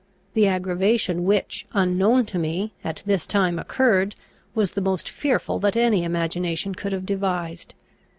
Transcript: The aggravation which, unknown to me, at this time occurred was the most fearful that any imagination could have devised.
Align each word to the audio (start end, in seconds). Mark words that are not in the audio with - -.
The 0.33 0.47
aggravation 0.47 1.25
which, 1.25 1.67
unknown 1.73 2.25
to 2.25 2.39
me, 2.39 2.73
at 2.83 3.03
this 3.05 3.27
time 3.27 3.59
occurred 3.59 4.15
was 4.55 4.71
the 4.71 4.81
most 4.81 5.07
fearful 5.07 5.59
that 5.59 5.77
any 5.77 6.03
imagination 6.03 6.73
could 6.73 6.91
have 6.91 7.05
devised. 7.05 7.75